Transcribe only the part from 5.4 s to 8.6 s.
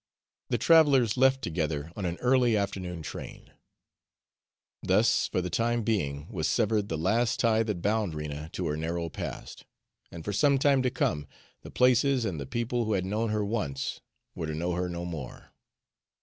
the time being was severed the last tie that bound Rena